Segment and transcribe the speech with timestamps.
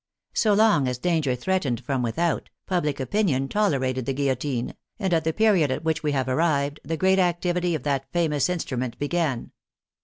[0.33, 5.23] So long as danger threatened from without, public opin ion tolerated the guillotine, and at
[5.25, 9.51] the period at which we have arrived, the great activity of that famous instrument began.